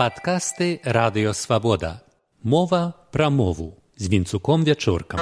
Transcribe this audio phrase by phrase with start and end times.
[0.00, 2.00] Падкасты радыёвабода.
[2.42, 5.20] Мова пра мову з вінцуком вячоркам.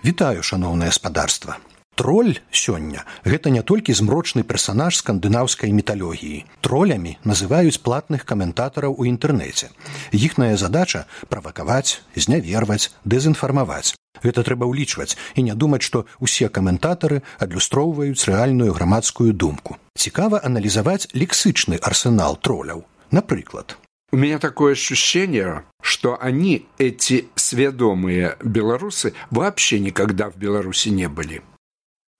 [0.00, 1.60] Вітаю шаноўнае спадарства.
[1.94, 6.42] Троль сёння гэта не толькі змрочны персанаж скандынаўскай металогіі.
[6.60, 9.70] Тролямі называюць платных каментатараў у інтэрнэце.
[10.10, 13.94] Іхная задача правакаваць, зняверваць, дэзінфармаваць.
[14.26, 19.78] Гэта трэба ўлічваць і не думаць, што ўсе каментатары адлюстроўваюць рэальную грамадскую думку.
[19.94, 22.84] Цікава аналізаваць лексычны арсенал троляў.
[23.10, 23.78] Напрыклад,
[24.12, 31.42] У меня такое ощущение, что они, эти сведомые белорусы, вообще никогда в Беларуси не были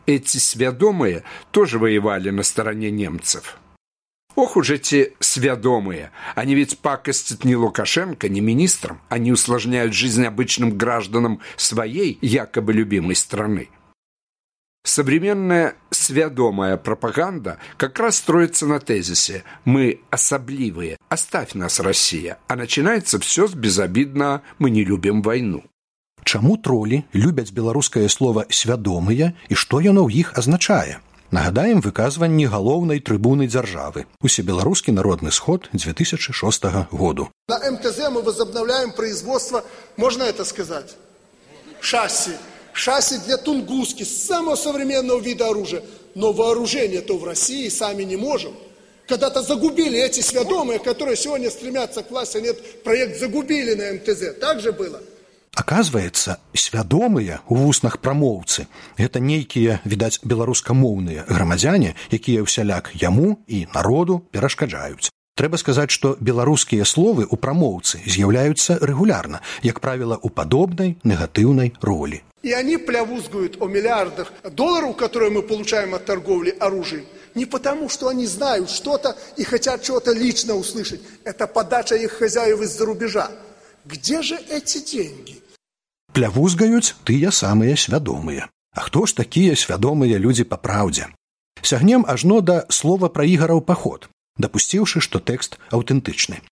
[0.06, 3.58] эти свядомые тоже воевали на стороне немцев.
[4.34, 6.10] Ох уж эти свядомые!
[6.34, 9.00] Они ведь пакостят ни Лукашенко, ни министрам.
[9.08, 13.69] Они усложняют жизнь обычным гражданам своей якобы любимой страны.
[14.84, 23.18] Современная свядомая пропаганда как раз строится на тезисе «Мы особливые, оставь нас, Россия», а начинается
[23.18, 25.64] все с безобидно «Мы не любим войну».
[26.25, 31.05] Чаму тролі любяць беларускае слово свядомыя і што яно ў іх азначае?
[31.34, 34.06] Нагадаем выказванні галоўнай трыбуны дзяржавы.
[34.25, 37.28] Усебеларускі народны сход 2006 году.
[37.48, 39.64] На МТЗ мы возобновляем производство,
[39.97, 40.97] можно это сказать,
[41.80, 42.33] шасси.
[42.72, 45.83] Шасси для Тунгуски, самого современного вида оружия.
[46.14, 48.55] Но вооружение-то в России сами не можем.
[49.06, 54.39] Когда-то загубили эти свядомые, которые сегодня стремятся к власти, нет, проект загубили на МТЗ.
[54.41, 55.02] Так же было?
[55.55, 58.66] Аказваецца, свядомыя ў вуснах прамоўцы
[58.98, 65.14] гэта нейкія відаць беларускамоўныя грамадзяне, якія ўсяляк яму і народу перашкаджаюць.
[65.38, 72.22] Трэба сказаць, што беларускія словы ў прамоўцы з'яўляюцца рэгулярна, як правіла у падобнай негатыўнай ролі.
[72.42, 78.08] И они плявузгают о миллиардах долларов, которые мы получаем от торговли оружием, не потому, что
[78.08, 81.00] они знают что-то и хотят чего-то лично услышать.
[81.24, 83.30] Это подача их хозяев из-за рубежа.
[83.84, 85.43] Где же эти деньги?
[86.14, 88.48] Плявузгаюць тыя самыя свядомыя.
[88.75, 91.11] А хто ж такія свядомыя людзі па праўдзе?
[91.63, 94.08] Сягнем ажно да слова пра ігараў паход,
[94.39, 96.42] дапусціўшы, што тэкст аўтэнтычны.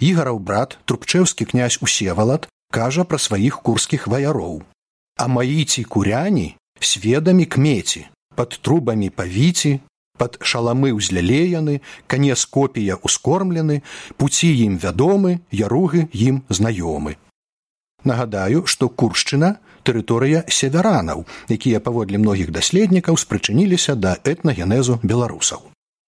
[0.00, 4.62] Ігараў брат трубчэўскі князь усевалад кажа пра сваіх курскіх ваяроў.
[5.18, 9.80] А маіці куряні сведамі кмеці, пад трубамі павіці,
[10.18, 13.82] пад шаламы ўзлялеяны, канец копія ускормлены,
[14.16, 17.16] пуці ім вядомы, яругі ім знаёмы.
[18.04, 25.62] Нагадаю, што куршчына тэрыторыя северанаў, якія паводле многіх даследнікаў спрычыніліся да этнагенезу беларусаў.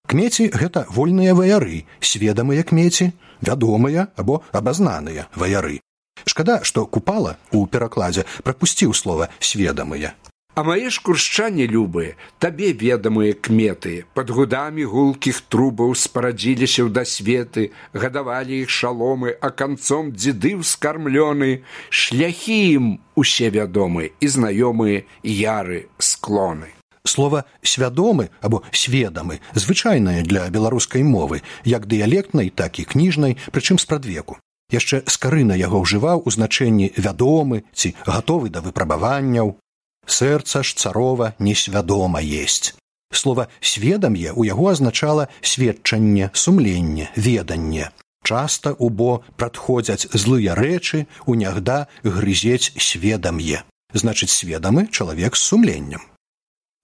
[0.07, 5.81] Кмеці гэта вольныя ваяры, сведамыя кмеці, вядомыя або абазнаныя ваяры.
[6.27, 10.15] Шкада, што купала ў перакладзе прапусціў слова сведамыя.
[10.55, 17.65] А мае ж куршчане любыя, табе ведамыя кметы, пад гудамі гулкіх трубаў спарадзіліся ў дасветы,
[17.91, 22.87] гадавалі іх шаломы, а канцом дзеды ўскармлёны, шляхі ім
[23.19, 26.71] усе вядомы і знаёмыя яры склоны.
[27.03, 34.39] Слова свядомы або сведамы звычайнае для беларускай мовы, як дыялектнай, так і кніжнай, прычым спрадвеку.
[34.71, 39.59] Яшчэ скарына яго ўжываў у значэнні вядомы ці гатовы да выпрабаванняў,
[40.07, 42.75] Сэрца ж царова несвядома есть.
[43.13, 47.91] Слова сведам'е ў яго азначала сведчанне, сумленне, веданне.
[48.25, 53.63] Часта убо прадходзяць злыя рэчы, унягда грызець сведам'е.
[53.93, 56.03] Значыць, сведамы чалавек з сумленнем.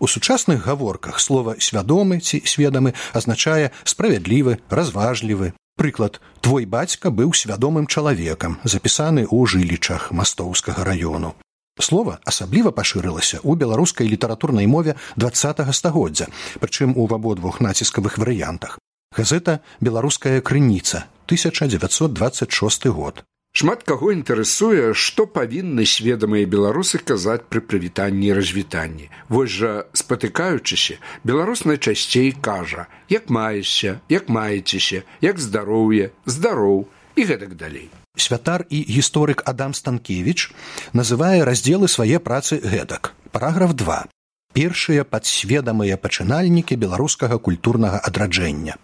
[0.01, 5.53] У сучасных гаворках слова свядомы ці сведамы азначае справядлівы, разважлівы.
[5.77, 11.37] Прыклад, твой бацька быў свядомым чалавекам, запісаны ў жылічах мастоўскага раёну.
[11.79, 16.27] Слова асабліва пашырылася ў беларускай літаратурнай мове два стагоддзя,
[16.59, 18.79] прычым у абодвух націскавых варыянтах.
[19.17, 23.25] Газета беларуская крыніца 1926 год.
[23.53, 29.11] Шмат каго інтарэсуе, што павінны сведамыя беларусы казаць пры прывітанні і развітанні.
[29.28, 37.59] Вось жа спатыкаючыся, беларус найчасцей кажа: як маешся, як маецеся, як здароўе, здароў і гэтак
[37.59, 37.91] далей.
[38.16, 40.51] Святар і гісторык Адам Станкевіч
[40.92, 43.15] называе раздзелы свае працы гэтак.
[43.30, 44.07] Параграф 2.
[44.53, 48.77] Першыя падсведамыя пачынальнікі беларускага культурнага адраджэння.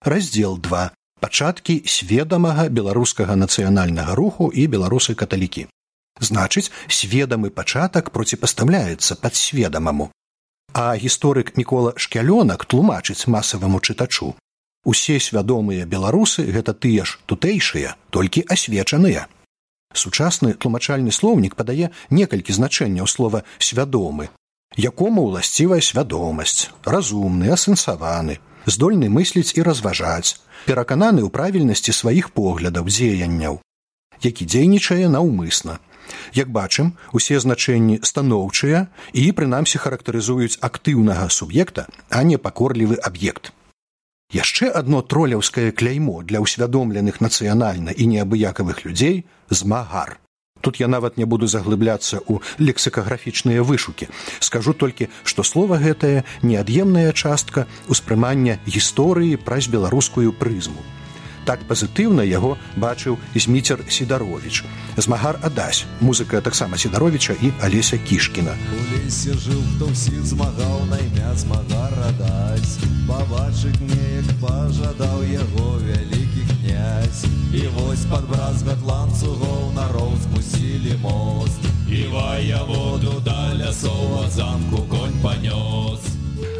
[0.00, 0.90] Раздзел 2.
[1.20, 5.68] Пачаткі сведамага беларускага нацыянальнага руху і беларусы каталікі.
[6.20, 10.08] Значыць, сведамы пачатак проціпастаўляецца падсведамаму.
[10.72, 14.32] А гісторык Мікола Шкялёнак тлумачыць масаваму чытачу.
[14.84, 19.28] Усе свядомыя беларусы гэта тыя ж тутэйшыя, толькі асвечаныя.
[19.92, 24.30] Сучасны тлумачальны слоўнік падае некалькі значэнняў слова свядомы,
[24.76, 33.60] якому ўласцівая свядомасць, разумны, асэнсаваны, здольны мысліць і разважаць, перакананы ў правільнасці сваіх поглядаў дзеянняў,
[34.24, 35.76] які дзейнічае наўмысна.
[36.32, 43.52] Як бачым, усе значэнні станоўчыя і прынамсі характарызуюць актыўнага суб'екта, а не пакорлівы аб'ект.
[44.30, 50.20] Яшчэ адно троляўскае кляймо для ўсвядомленых нацыянальна і неабыякавых людзей змагар.
[50.60, 54.06] Тут я нават не буду заглыбляцца ў лексікаграфічныя вышукі.
[54.38, 60.78] Скажу толькі, што слова гэтае неад'емная частка ўспрымання гісторыі праз беларускую прызму.
[61.48, 64.62] Так пазітыўна яго бачыў зміцер сідарович.
[64.94, 68.54] Змагар адась, музыка таксама сідаровича і алеся кішкіна.
[68.54, 72.78] У лесе жыў, хто ўсіх змагаў на імя змагар адась
[73.08, 74.09] пабачыць неяк
[74.40, 77.24] пажадаў яго вялікі князь?
[77.54, 81.60] І вось пад бразгат ланцугоў нароў спусілі мост
[81.90, 86.00] і вая воду да лясова замку конь панёс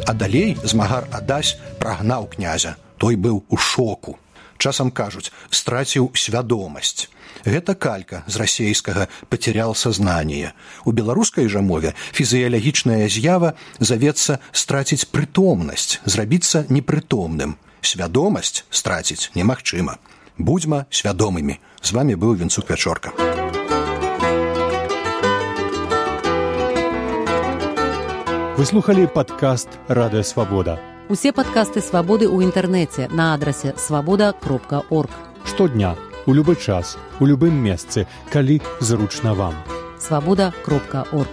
[0.05, 2.75] А далей змагар адась прагнаў князя.
[2.97, 4.19] Той быў у шоку.
[4.57, 7.09] Часам кажуць страціў свядомасць.
[7.45, 10.53] Гэта калька з расейскага пацірял сазнание.
[10.85, 17.57] У беларускай жа мове фізіялагічная з'ява завецца страціць прытомнасць, зрабіцца непрытомным.
[17.81, 19.97] Свядомасць страціць немагчыма.
[20.37, 21.59] Будзьма свядомымі.
[21.81, 23.11] З вами быў вінцук вячорка.
[28.57, 30.77] Выслухалі падкаст радыёвабода.
[31.09, 35.11] Усе падкасты свабоды ў інтэрнэце на адрасе свабода кропка орг.
[35.43, 39.55] Штодня у любы час у любым месцы калі зручна вам
[39.99, 41.29] свабода кропка орг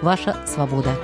[0.00, 0.96] ваша свабода